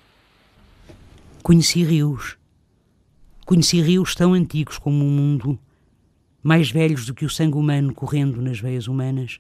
Conheci 1.43 1.85
rios. 1.85 2.37
Conheci 3.47 3.81
rios 3.81 4.15
tão 4.15 4.35
antigos 4.35 4.79
como 4.79 5.05
o 5.05 5.11
mundo, 5.11 5.59
mais 6.43 6.71
velhos 6.71 7.07
do 7.07 7.15
que 7.15 7.25
o 7.25 7.31
sangue 7.31 7.57
humano 7.57 7.95
correndo 7.95 8.43
nas 8.43 8.59
veias 8.59 8.89
humanas. 8.89 9.39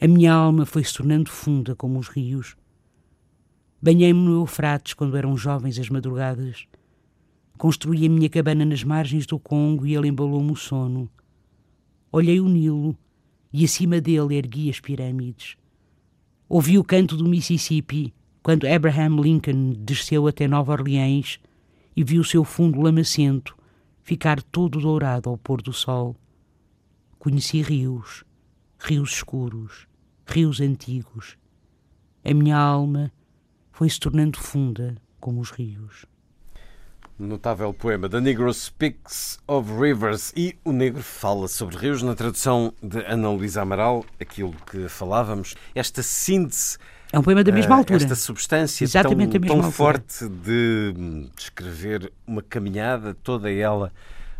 A 0.00 0.08
minha 0.08 0.32
alma 0.32 0.66
foi 0.66 0.82
se 0.84 0.92
tornando 0.92 1.30
funda 1.30 1.74
como 1.74 1.98
os 1.98 2.08
rios. 2.08 2.56
Banhei-me 3.84 4.18
no 4.18 4.40
Eufrates 4.40 4.94
quando 4.94 5.14
eram 5.14 5.36
jovens 5.36 5.78
as 5.78 5.90
madrugadas. 5.90 6.66
Construí 7.58 8.06
a 8.06 8.08
minha 8.08 8.30
cabana 8.30 8.64
nas 8.64 8.82
margens 8.82 9.26
do 9.26 9.38
Congo 9.38 9.86
e 9.86 9.94
ele 9.94 10.08
embalou-me 10.08 10.52
o 10.52 10.56
sono. 10.56 11.06
Olhei 12.10 12.40
o 12.40 12.48
Nilo 12.48 12.96
e 13.52 13.62
acima 13.62 14.00
dele 14.00 14.36
ergui 14.36 14.70
as 14.70 14.80
pirâmides. 14.80 15.58
Ouvi 16.48 16.78
o 16.78 16.82
canto 16.82 17.14
do 17.14 17.28
Mississippi 17.28 18.14
quando 18.42 18.66
Abraham 18.66 19.20
Lincoln 19.20 19.74
desceu 19.80 20.26
até 20.26 20.48
Nova 20.48 20.72
Orleans 20.72 21.38
e 21.94 22.02
viu 22.02 22.22
o 22.22 22.24
seu 22.24 22.42
fundo 22.42 22.80
lamacento 22.80 23.54
ficar 24.02 24.42
todo 24.42 24.80
dourado 24.80 25.28
ao 25.28 25.36
pôr 25.36 25.60
do 25.60 25.74
sol. 25.74 26.16
Conheci 27.18 27.60
rios, 27.60 28.24
rios 28.78 29.10
escuros, 29.10 29.86
rios 30.26 30.58
antigos. 30.58 31.36
A 32.24 32.32
minha 32.32 32.56
alma 32.56 33.12
foi 33.74 33.90
se 33.90 33.98
tornando 33.98 34.38
funda 34.38 34.94
como 35.18 35.40
os 35.40 35.50
rios. 35.50 36.06
Notável 37.18 37.74
poema 37.74 38.08
The 38.08 38.20
Negro 38.20 38.52
Speaks 38.54 39.40
of 39.48 39.68
Rivers 39.72 40.32
e 40.36 40.56
o 40.64 40.72
negro 40.72 41.02
fala 41.02 41.48
sobre 41.48 41.76
rios 41.76 42.00
na 42.00 42.14
tradução 42.14 42.72
de 42.80 43.00
Ana 43.04 43.30
Luísa 43.30 43.62
Amaral, 43.62 44.04
aquilo 44.20 44.54
que 44.70 44.88
falávamos, 44.88 45.56
esta 45.74 46.04
síntese 46.04 46.78
é 47.12 47.18
um 47.18 47.22
poema 47.22 47.42
da 47.44 47.52
mesma 47.52 47.74
uh, 47.74 47.78
altura. 47.78 47.96
Esta 47.96 48.16
substância 48.16 48.84
Exatamente 48.84 49.38
tão, 49.40 49.60
tão 49.60 49.70
forte 49.70 50.28
de 50.28 51.28
descrever 51.36 52.12
uma 52.26 52.42
caminhada, 52.42 53.14
toda 53.14 53.52
ela 53.52 53.92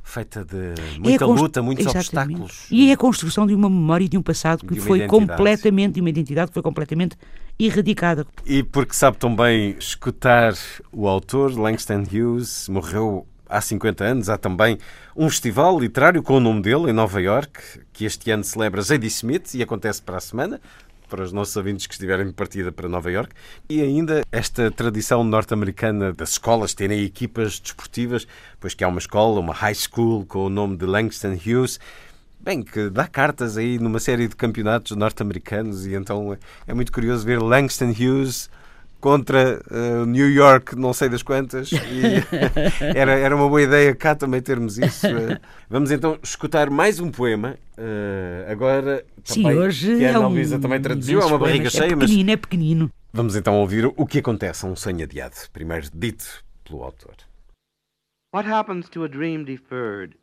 feita 0.05 0.45
de 0.45 0.75
muita 1.01 1.25
é 1.25 1.27
luta, 1.27 1.63
muitos 1.63 1.87
Exatamente. 1.87 2.43
obstáculos. 2.43 2.67
E 2.71 2.91
é 2.91 2.93
a 2.93 2.97
construção 2.97 3.47
de 3.47 3.55
uma 3.55 3.69
memória 3.69 4.05
e 4.05 4.09
de 4.09 4.19
um 4.19 4.23
passado 4.23 4.65
que 4.65 4.79
foi 4.79 4.99
identidade. 4.99 5.09
completamente, 5.09 5.95
de 5.95 6.01
uma 6.01 6.11
identidade 6.11 6.49
que 6.49 6.55
foi 6.55 6.63
completamente 6.63 7.17
erradicada. 7.59 8.27
E 8.45 8.63
porque 8.63 8.93
sabe 8.93 9.17
tão 9.17 9.35
bem 9.35 9.77
escutar 9.79 10.53
o 10.93 11.09
autor, 11.09 11.59
Langston 11.59 12.03
Hughes, 12.03 12.69
morreu 12.69 13.27
há 13.49 13.61
50 13.61 14.05
anos. 14.05 14.29
Há 14.29 14.37
também 14.37 14.79
um 15.17 15.29
festival 15.29 15.79
literário 15.79 16.23
com 16.23 16.37
o 16.37 16.41
nome 16.41 16.61
dele 16.61 16.91
em 16.91 16.93
Nova 16.93 17.21
York, 17.21 17.61
que 17.93 18.05
este 18.05 18.31
ano 18.31 18.45
celebra 18.45 18.83
Zadie 18.83 19.09
Smith 19.09 19.55
e 19.55 19.63
acontece 19.63 20.03
para 20.03 20.19
a 20.19 20.21
semana 20.21 20.61
para 21.09 21.23
os 21.23 21.33
nossos 21.33 21.57
ouvintes 21.57 21.87
que 21.87 21.95
estiverem 21.95 22.27
de 22.27 22.33
partida 22.33 22.73
para 22.73 22.89
Nova 22.89 23.11
York. 23.11 23.33
E 23.69 23.81
ainda 23.81 24.23
esta 24.31 24.71
tradição 24.71 25.25
norte-americana 25.25 26.13
das 26.13 26.31
escolas 26.31 26.75
terem 26.75 27.03
equipas 27.03 27.59
desportivas, 27.61 28.27
pois 28.61 28.75
que 28.75 28.85
há 28.85 28.89
uma 28.89 28.99
escola, 28.99 29.41
uma 29.41 29.55
high 29.55 29.75
school 29.75 30.25
com 30.27 30.47
o 30.47 30.51
nome 30.51 30.77
de 30.77 30.87
Langston 30.87 31.33
Hughes. 31.35 31.79
Bem, 32.41 32.63
que 32.63 32.91
dá 32.91 33.07
cartas 33.07 33.57
aí 33.57 33.79
numa 33.79 33.99
série 33.99 34.29
de 34.29 34.37
campeonatos 34.37 34.97
norte-americanos 34.97 35.87
e 35.87 35.95
então 35.95 36.37
é 36.67 36.75
muito 36.75 36.93
curioso 36.93 37.25
ver 37.25 37.41
Langston 37.41 37.91
Hughes 37.91 38.51
contra 39.05 39.61
uh, 39.71 40.07
New 40.07 40.31
York, 40.31 40.75
não 40.77 40.95
sei 40.95 41.11
das 41.11 41.23
quantas, 41.23 41.71
e 41.73 41.77
era, 42.97 43.13
era 43.13 43.37
uma 43.37 43.47
boa 43.47 43.61
ideia 43.61 43.95
cá 43.95 44.15
também 44.15 44.41
termos 44.41 44.79
isso. 44.79 45.07
Uh, 45.07 45.39
vamos 45.69 45.91
então 45.91 46.19
escutar 46.23 46.71
mais 46.71 46.99
um 47.01 47.11
poema, 47.11 47.55
uh, 47.77 48.51
agora 48.51 49.05
Sim, 49.23 49.43
também, 49.43 49.59
hoje 49.59 49.99
que 49.99 50.07
a 50.07 50.09
Ana 50.09 50.19
é 50.19 50.27
um 50.27 50.29
Luísa 50.31 50.59
também 50.59 50.81
traduziu, 50.81 51.21
é 51.21 51.27
uma 51.27 51.37
barriga 51.37 51.69
cheia, 51.69 51.85
é 51.85 51.89
pequenino, 51.91 52.25
mas... 52.25 52.33
é 52.33 52.37
pequenino. 52.39 52.91
Vamos 53.13 53.37
então 53.37 53.61
ouvir 53.61 53.93
o 53.95 54.07
que 54.07 54.21
acontece 54.21 54.65
a 54.65 54.71
um 54.71 54.75
sonho 54.75 55.03
adiado, 55.03 55.35
primeiro 55.53 55.87
dito 55.93 56.43
pelo 56.67 56.83
autor. 56.83 57.17
What 58.35 58.49
happens 58.49 58.89
to 58.89 59.05
a 59.05 59.09
dream 59.09 59.45
deferred? 59.45 60.17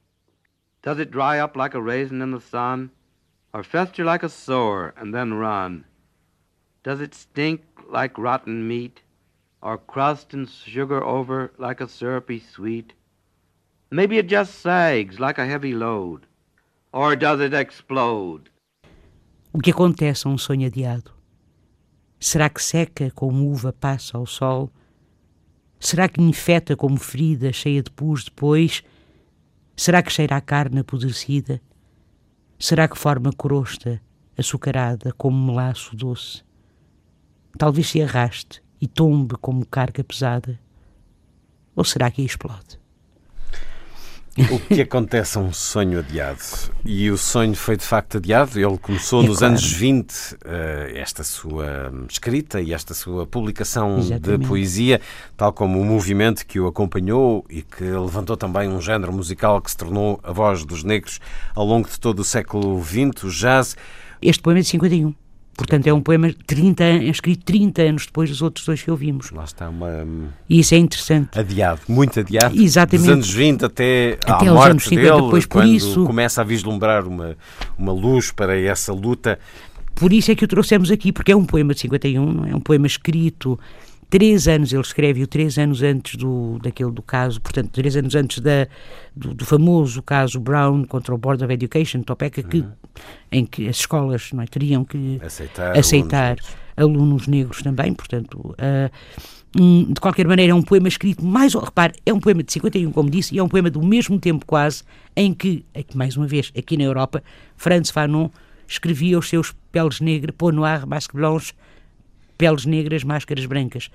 Does 0.81 0.97
it 0.97 1.11
dry 1.11 1.39
up 1.39 1.55
like 1.55 1.77
a 1.77 1.79
raisin 1.79 2.19
in 2.23 2.35
the 2.35 2.43
sun? 2.43 2.89
Or 3.53 3.63
fester 3.63 4.03
like 4.03 4.25
a 4.25 4.29
sore 4.29 4.95
and 4.99 5.13
then 5.13 5.35
run? 5.35 5.83
Does 6.83 6.99
it 6.99 7.13
stink 7.13 7.61
like 7.91 8.17
rotten 8.17 8.67
meat, 8.67 9.03
or 9.61 9.77
crust 9.77 10.33
and 10.33 10.49
sugar 10.49 11.03
over 11.03 11.51
like 11.59 11.79
a 11.79 11.87
syrupy 11.87 12.39
sweet? 12.39 12.93
Maybe 13.91 14.17
it 14.17 14.27
just 14.27 14.61
sags 14.61 15.19
like 15.19 15.37
a 15.37 15.45
heavy 15.45 15.73
load, 15.75 16.25
or 16.91 17.15
does 17.15 17.39
it 17.39 17.53
explode? 17.53 18.49
O 19.53 19.59
que 19.59 19.71
acontece 19.71 20.25
a 20.25 20.29
um 20.31 20.39
sonho 20.39 20.65
adiado? 20.65 21.11
Será 22.19 22.49
que 22.49 22.63
seca 22.63 23.11
como 23.11 23.45
uva 23.51 23.71
passa 23.71 24.17
ao 24.17 24.25
sol? 24.25 24.71
Será 25.79 26.09
que 26.09 26.19
infeta 26.19 26.75
como 26.75 26.97
ferida 26.97 27.53
cheia 27.53 27.83
de 27.83 27.91
pus 27.91 28.23
depois? 28.23 28.83
Será 29.75 30.01
que 30.01 30.11
cheira 30.11 30.35
a 30.35 30.41
carne 30.41 30.79
apodrecida? 30.79 31.61
Será 32.57 32.87
que 32.87 32.97
forma 32.97 33.31
crosta 33.31 34.01
açucarada 34.35 35.13
como 35.13 35.45
melaço 35.45 35.95
doce? 35.95 36.43
Talvez 37.57 37.89
se 37.89 38.01
arraste 38.01 38.61
e 38.79 38.87
tombe 38.87 39.35
como 39.39 39.65
carga 39.65 40.03
pesada. 40.03 40.59
Ou 41.75 41.83
será 41.83 42.09
que 42.09 42.21
explode? 42.21 42.81
O 44.49 44.59
que 44.59 44.81
acontece 44.81 45.37
a 45.37 45.41
um 45.41 45.51
sonho 45.51 45.99
adiado? 45.99 46.39
E 46.85 47.11
o 47.11 47.17
sonho 47.17 47.53
foi 47.53 47.75
de 47.75 47.83
facto 47.83 48.17
adiado. 48.17 48.57
Ele 48.57 48.77
começou 48.77 49.21
é 49.21 49.27
nos 49.27 49.39
claro. 49.39 49.53
anos 49.53 49.73
20, 49.73 50.13
eh, 50.45 50.93
esta 50.95 51.21
sua 51.21 51.91
escrita 52.09 52.61
e 52.61 52.73
esta 52.73 52.93
sua 52.93 53.27
publicação 53.27 53.99
Exatamente. 53.99 54.41
de 54.41 54.47
poesia, 54.47 55.01
tal 55.35 55.51
como 55.51 55.81
o 55.81 55.85
movimento 55.85 56.45
que 56.45 56.61
o 56.61 56.67
acompanhou 56.67 57.45
e 57.49 57.61
que 57.61 57.83
levantou 57.83 58.37
também 58.37 58.69
um 58.69 58.79
género 58.79 59.11
musical 59.11 59.61
que 59.61 59.69
se 59.69 59.75
tornou 59.75 60.17
a 60.23 60.31
voz 60.31 60.63
dos 60.63 60.81
negros 60.81 61.19
ao 61.53 61.65
longo 61.65 61.89
de 61.89 61.99
todo 61.99 62.19
o 62.19 62.23
século 62.23 62.81
XX, 62.81 63.23
o 63.23 63.29
jazz. 63.29 63.75
Este 64.21 64.41
poema 64.41 64.59
é 64.59 64.61
de 64.61 64.69
51. 64.69 65.13
Portanto, 65.55 65.85
é 65.87 65.93
um 65.93 66.01
poema 66.01 66.33
30, 66.47 66.83
escrito 67.03 67.43
30 67.45 67.81
anos 67.81 68.05
depois 68.05 68.29
dos 68.29 68.41
outros 68.41 68.65
dois 68.65 68.81
que 68.81 68.89
ouvimos. 68.89 69.31
Lá 69.31 69.43
está 69.43 69.69
uma. 69.69 70.05
E 70.49 70.59
isso 70.59 70.73
é 70.73 70.77
interessante. 70.77 71.37
Adiado, 71.37 71.81
muito 71.87 72.19
adiado. 72.19 72.59
Exatamente. 72.59 73.05
Dos 73.05 73.13
anos 73.13 73.29
20 73.31 73.65
até, 73.65 74.17
até 74.25 74.47
à 74.47 74.53
morte 74.53 74.83
50, 74.83 75.01
dele, 75.01 75.21
depois, 75.23 75.45
por 75.45 75.61
quando 75.61 75.67
isso, 75.67 76.03
começa 76.05 76.41
a 76.41 76.43
vislumbrar 76.43 77.07
uma, 77.07 77.37
uma 77.77 77.91
luz 77.91 78.31
para 78.31 78.59
essa 78.59 78.93
luta. 78.93 79.37
Por 79.93 80.11
isso 80.13 80.31
é 80.31 80.35
que 80.35 80.45
o 80.45 80.47
trouxemos 80.47 80.89
aqui, 80.89 81.11
porque 81.11 81.31
é 81.31 81.35
um 81.35 81.45
poema 81.45 81.73
de 81.73 81.81
51, 81.81 82.31
não 82.31 82.45
é? 82.45 82.51
é 82.51 82.55
um 82.55 82.59
poema 82.59 82.87
escrito 82.87 83.59
três 84.11 84.45
anos, 84.45 84.73
ele 84.73 84.81
escreve-o 84.81 85.25
três 85.25 85.57
anos 85.57 85.81
antes 85.81 86.15
do, 86.15 86.59
daquele 86.61 86.91
do 86.91 87.01
caso, 87.01 87.39
portanto, 87.39 87.69
três 87.71 87.95
anos 87.95 88.13
antes 88.13 88.39
da, 88.39 88.67
do, 89.15 89.33
do 89.33 89.45
famoso 89.45 90.03
caso 90.03 90.37
Brown 90.37 90.83
contra 90.83 91.15
o 91.15 91.17
Board 91.17 91.41
of 91.41 91.51
Education, 91.51 92.03
Topeka, 92.03 92.43
que, 92.43 92.57
uhum. 92.57 92.71
em 93.31 93.45
que 93.45 93.69
as 93.69 93.77
escolas 93.77 94.31
não 94.33 94.43
é, 94.43 94.45
teriam 94.45 94.83
que 94.83 95.17
aceitar, 95.23 95.77
aceitar 95.77 96.37
alunos, 96.75 97.01
alunos, 97.01 97.27
negros 97.27 97.63
também, 97.63 97.93
portanto. 97.93 98.35
Uh, 98.37 98.91
de 99.53 99.99
qualquer 99.99 100.25
maneira, 100.27 100.53
é 100.53 100.55
um 100.55 100.61
poema 100.61 100.87
escrito 100.87 101.25
mais. 101.25 101.53
Repare, 101.53 101.93
é 102.05 102.13
um 102.13 102.19
poema 102.19 102.41
de 102.43 102.53
51, 102.53 102.91
como 102.91 103.09
disse, 103.09 103.35
e 103.35 103.39
é 103.39 103.43
um 103.43 103.49
poema 103.49 103.69
do 103.69 103.81
mesmo 103.81 104.17
tempo 104.17 104.45
quase 104.45 104.83
em 105.15 105.33
que, 105.33 105.65
mais 105.93 106.15
uma 106.15 106.25
vez, 106.25 106.53
aqui 106.57 106.77
na 106.77 106.83
Europa, 106.83 107.21
Franz 107.57 107.89
Fanon 107.89 108.29
escrevia 108.65 109.19
os 109.19 109.27
seus 109.27 109.53
peles 109.71 109.99
negras, 109.99 110.33
Peau 110.37 110.51
Noir, 110.53 110.87
Masque 110.87 111.15
Blanche, 111.15 111.53
peles 112.41 112.65
negras, 112.65 113.03
máscaras 113.03 113.45
brancas. 113.45 113.91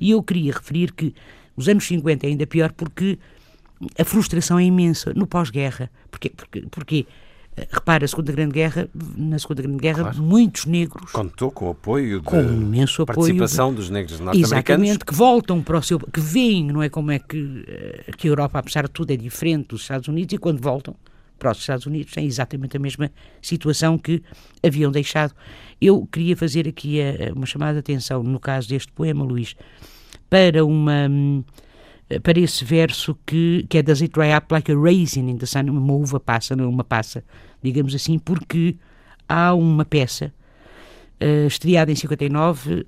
E 0.00 0.12
eu 0.12 0.22
queria 0.22 0.54
referir 0.54 0.90
que 0.92 1.14
os 1.54 1.68
anos 1.68 1.86
50 1.86 2.26
é 2.26 2.30
ainda 2.30 2.46
pior 2.46 2.72
porque 2.72 3.18
a 3.98 4.04
frustração 4.06 4.58
é 4.58 4.64
imensa 4.64 5.12
no 5.14 5.26
pós-guerra. 5.26 5.90
Porquê? 6.10 6.32
Porque, 6.34 6.62
porque 6.70 7.06
eh, 7.58 7.68
repara, 7.70 8.06
a 8.06 8.08
Segunda 8.08 8.32
Grande 8.32 8.54
Guerra, 8.54 8.88
na 9.18 9.38
Segunda 9.38 9.60
Grande 9.60 9.76
Guerra, 9.76 10.02
claro. 10.04 10.22
muitos 10.22 10.64
negros. 10.64 11.12
Contou 11.12 11.50
com 11.50 11.66
o 11.66 11.70
apoio 11.72 12.22
com 12.22 12.40
imenso 12.40 13.04
participação 13.04 13.66
apoio 13.66 13.76
de, 13.76 13.82
dos 13.82 13.90
negros 13.90 14.18
norte-americanos. 14.18 14.52
Exatamente, 14.52 15.04
que 15.04 15.14
voltam 15.14 15.60
para 15.62 15.76
o 15.76 15.82
seu. 15.82 15.98
que 15.98 16.20
veem, 16.20 16.68
não 16.68 16.82
é? 16.82 16.88
Como 16.88 17.10
é 17.10 17.18
que, 17.18 17.66
eh, 17.68 18.12
que 18.16 18.28
a 18.28 18.30
Europa, 18.30 18.58
apesar 18.58 18.84
de 18.84 18.90
tudo, 18.92 19.10
é 19.10 19.16
diferente 19.16 19.68
dos 19.68 19.82
Estados 19.82 20.08
Unidos 20.08 20.32
e 20.32 20.38
quando 20.38 20.58
voltam 20.58 20.96
para 21.40 21.52
os 21.52 21.58
Estados 21.58 21.86
Unidos 21.86 22.12
têm 22.12 22.26
exatamente 22.26 22.76
a 22.76 22.80
mesma 22.80 23.10
situação 23.40 23.98
que 23.98 24.22
haviam 24.62 24.92
deixado. 24.92 25.34
Eu 25.80 26.06
queria 26.06 26.36
fazer 26.36 26.68
aqui 26.68 27.00
a, 27.00 27.32
uma 27.34 27.46
chamada 27.46 27.72
de 27.72 27.78
atenção, 27.80 28.22
no 28.22 28.38
caso 28.38 28.68
deste 28.68 28.92
poema, 28.92 29.24
Luís, 29.24 29.56
para 30.28 30.64
uma 30.64 31.08
para 32.22 32.40
esse 32.40 32.64
verso 32.64 33.16
que, 33.24 33.64
que 33.68 33.78
é 33.78 33.82
Does 33.82 34.02
it 34.02 34.12
dry 34.12 34.34
up 34.36 34.52
like 34.52 34.70
a 34.70 34.74
raisin 34.74 35.28
in 35.28 35.38
the 35.38 35.46
sun? 35.46 35.70
Uma 35.70 35.92
uva 35.92 36.18
passa, 36.18 36.56
não 36.56 36.64
é 36.64 36.66
uma 36.66 36.82
passa, 36.82 37.24
digamos 37.62 37.94
assim, 37.94 38.18
porque 38.18 38.76
há 39.28 39.54
uma 39.54 39.84
peça 39.84 40.32
uh, 41.22 41.46
estreada 41.46 41.92
em 41.92 41.94
59 41.94 42.72
uh, 42.74 42.84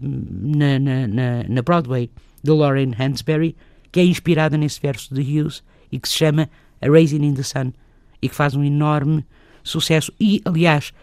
na, 0.00 0.78
na, 0.78 1.06
na, 1.06 1.44
na 1.46 1.62
Broadway, 1.62 2.10
de 2.42 2.50
Lauren 2.50 2.92
Hansberry, 2.98 3.54
que 3.92 4.00
é 4.00 4.04
inspirada 4.04 4.56
nesse 4.56 4.80
verso 4.80 5.14
de 5.14 5.20
Hughes 5.20 5.62
e 5.90 5.98
que 5.98 6.08
se 6.08 6.14
chama 6.14 6.48
A 6.80 6.88
Raisin 6.88 7.22
in 7.22 7.34
the 7.34 7.42
Sun 7.42 7.74
e 8.22 8.28
que 8.28 8.34
faz 8.34 8.54
um 8.54 8.64
enorme 8.64 9.26
sucesso. 9.62 10.12
E, 10.18 10.40
aliás, 10.44 10.94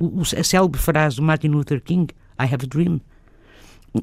o, 0.00 0.22
a 0.22 0.42
célebre 0.42 0.80
frase 0.80 1.16
do 1.16 1.22
Martin 1.22 1.48
Luther 1.48 1.80
King, 1.80 2.12
I 2.40 2.44
have 2.44 2.64
a 2.64 2.68
dream, 2.68 3.00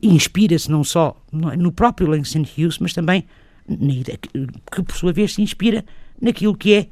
inspira-se 0.02 0.70
não 0.70 0.84
só 0.84 1.20
no 1.32 1.72
próprio 1.72 2.08
Langston 2.08 2.44
Hughes, 2.44 2.78
mas 2.80 2.94
também, 2.94 3.26
que 4.72 4.84
por 4.84 4.96
sua 4.96 5.12
vez 5.12 5.34
se 5.34 5.42
inspira 5.42 5.84
naquilo 6.22 6.56
que 6.56 6.74
é 6.74 6.88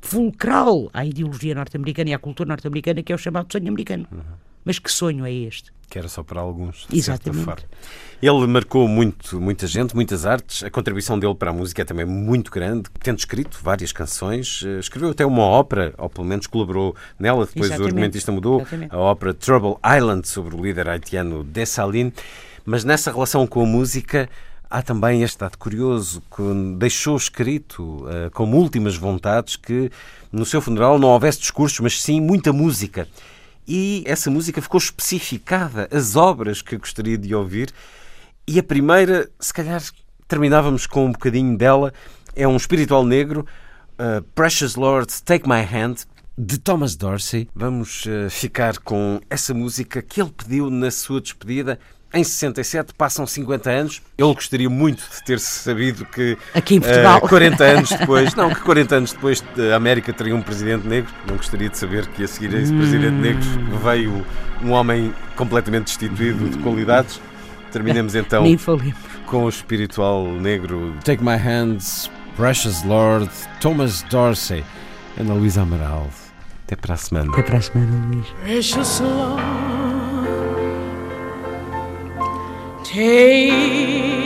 fulcral 0.00 0.90
à 0.92 1.04
ideologia 1.04 1.54
norte-americana 1.54 2.10
e 2.10 2.14
à 2.14 2.18
cultura 2.18 2.48
norte-americana, 2.48 3.02
que 3.02 3.12
é 3.12 3.14
o 3.14 3.18
chamado 3.18 3.52
sonho 3.52 3.68
americano. 3.68 4.06
Uhum. 4.10 4.20
Mas 4.64 4.78
que 4.78 4.90
sonho 4.90 5.24
é 5.26 5.32
este? 5.32 5.72
Que 5.88 5.98
era 5.98 6.08
só 6.08 6.22
para 6.22 6.40
alguns, 6.40 6.86
de 6.88 6.96
Exatamente. 6.96 7.44
certa 7.44 7.62
forma. 7.62 7.68
Ele 8.22 8.46
marcou 8.46 8.86
muito, 8.86 9.40
muita 9.40 9.66
gente, 9.66 9.94
muitas 9.94 10.24
artes. 10.24 10.62
A 10.62 10.70
contribuição 10.70 11.18
dele 11.18 11.34
para 11.34 11.50
a 11.50 11.52
música 11.52 11.82
é 11.82 11.84
também 11.84 12.06
muito 12.06 12.50
grande. 12.50 12.84
Tendo 13.02 13.18
escrito 13.18 13.58
várias 13.62 13.90
canções, 13.90 14.62
eh, 14.64 14.78
escreveu 14.78 15.10
até 15.10 15.26
uma 15.26 15.42
ópera, 15.42 15.92
ou 15.98 16.08
pelo 16.08 16.26
menos 16.26 16.46
colaborou 16.46 16.94
nela. 17.18 17.44
Depois 17.44 17.66
Exatamente. 17.66 17.82
o 17.82 17.86
argumentista 17.88 18.32
mudou. 18.32 18.60
Exatamente. 18.60 18.94
A 18.94 18.98
ópera 18.98 19.34
Trouble 19.34 19.74
Island, 19.84 20.28
sobre 20.28 20.54
o 20.54 20.62
líder 20.62 20.88
haitiano 20.88 21.42
Dessalines. 21.42 22.14
Mas 22.64 22.84
nessa 22.84 23.10
relação 23.10 23.46
com 23.46 23.62
a 23.62 23.66
música 23.66 24.30
há 24.70 24.80
também 24.80 25.22
este 25.22 25.38
dado 25.38 25.58
curioso 25.58 26.22
que 26.34 26.42
deixou 26.78 27.16
escrito 27.16 28.06
uh, 28.06 28.30
como 28.32 28.56
últimas 28.56 28.96
vontades 28.96 29.56
que 29.56 29.90
no 30.32 30.46
seu 30.46 30.62
funeral 30.62 30.98
não 30.98 31.08
houvesse 31.08 31.40
discursos, 31.40 31.78
mas 31.80 32.00
sim 32.00 32.20
muita 32.20 32.52
música. 32.52 33.06
E 33.66 34.02
essa 34.06 34.30
música 34.30 34.60
ficou 34.60 34.78
especificada, 34.78 35.88
as 35.90 36.16
obras 36.16 36.62
que 36.62 36.76
gostaria 36.76 37.16
de 37.16 37.34
ouvir. 37.34 37.72
E 38.46 38.58
a 38.58 38.62
primeira, 38.62 39.30
se 39.38 39.52
calhar 39.52 39.82
terminávamos 40.26 40.86
com 40.86 41.06
um 41.06 41.12
bocadinho 41.12 41.56
dela, 41.56 41.92
é 42.34 42.46
um 42.48 42.56
espiritual 42.56 43.04
negro, 43.04 43.46
uh, 43.92 44.22
Precious 44.34 44.74
Lord, 44.74 45.12
Take 45.22 45.48
My 45.48 45.62
Hand, 45.62 46.06
de 46.36 46.58
Thomas 46.58 46.96
Dorsey. 46.96 47.48
Vamos 47.54 48.04
uh, 48.06 48.30
ficar 48.30 48.78
com 48.78 49.20
essa 49.28 49.54
música 49.54 50.02
que 50.02 50.20
ele 50.20 50.30
pediu 50.30 50.70
na 50.70 50.90
sua 50.90 51.20
despedida. 51.20 51.78
Em 52.14 52.22
67, 52.22 52.92
passam 52.92 53.26
50 53.26 53.70
anos. 53.70 54.02
Ele 54.18 54.34
gostaria 54.34 54.68
muito 54.68 55.02
de 55.02 55.24
ter 55.24 55.40
sabido 55.40 56.04
que. 56.04 56.36
Aqui 56.54 56.74
em 56.74 56.80
Portugal. 56.80 57.18
Uh, 57.22 57.28
40 57.28 57.64
anos 57.64 57.90
depois. 57.98 58.34
não, 58.34 58.50
que 58.50 58.60
40 58.60 58.94
anos 58.96 59.12
depois 59.12 59.42
a 59.72 59.76
América 59.76 60.12
teria 60.12 60.36
um 60.36 60.42
presidente 60.42 60.86
negro. 60.86 61.10
Não 61.26 61.36
gostaria 61.36 61.70
de 61.70 61.78
saber 61.78 62.06
que 62.08 62.24
a 62.24 62.28
seguir 62.28 62.54
a 62.54 62.60
esse 62.60 62.72
presidente 62.72 63.14
negro 63.14 63.42
veio 63.82 64.26
um 64.62 64.72
homem 64.72 65.14
completamente 65.36 65.84
destituído 65.86 66.48
de 66.50 66.58
qualidades. 66.58 67.20
Terminemos 67.70 68.14
então 68.14 68.44
com 69.26 69.44
o 69.44 69.48
espiritual 69.48 70.26
negro 70.26 70.94
Take 71.04 71.24
My 71.24 71.36
Hands, 71.36 72.10
Precious 72.36 72.82
Lord, 72.84 73.30
Thomas 73.60 74.02
Dorsey, 74.10 74.62
Ana 75.18 75.32
Luísa 75.32 75.62
Amaral. 75.62 76.10
Até 76.66 76.76
para 76.76 76.94
a 76.94 76.96
semana. 76.98 77.32
Até 77.32 77.42
para 77.42 77.58
a 77.58 77.62
semana, 77.62 78.06
Luís. 78.08 78.26
Precious 78.42 79.00
Lord, 79.00 79.42
take 82.84 84.21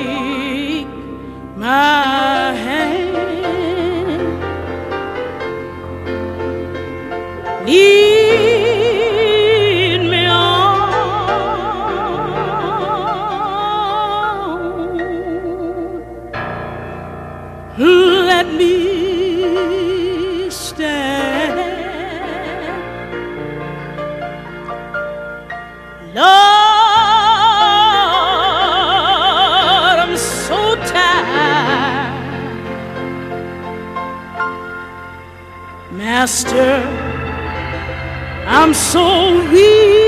I'm 38.49 38.73
so 38.73 39.51
weak. 39.51 40.06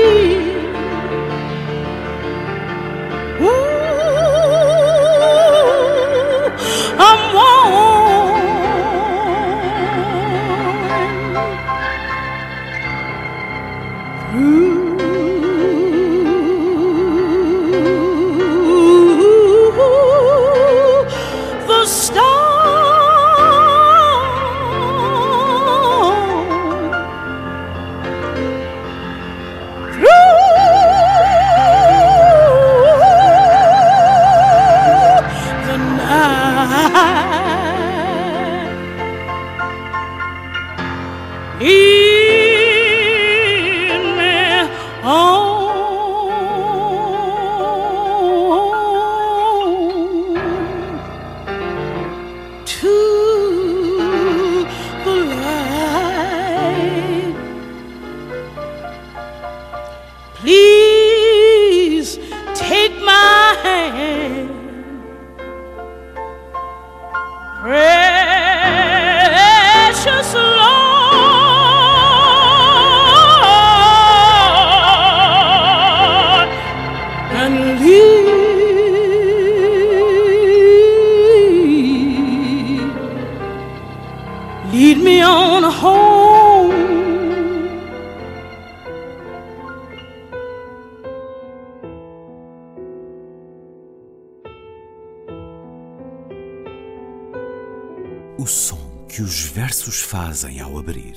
Fazem 100.29 100.59
ao 100.59 100.77
abrir. 100.77 101.15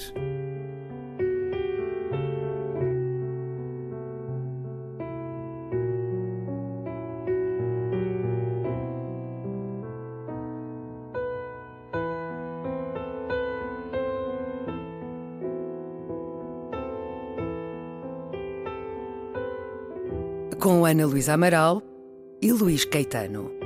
Com 20.59 20.87
Ana 20.87 21.05
Luísa 21.05 21.35
Amaral 21.35 21.83
e 22.41 22.51
Luís 22.51 22.87
Caetano. 22.87 23.62